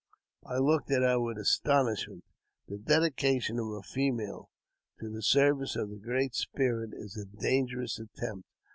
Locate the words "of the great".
5.75-6.33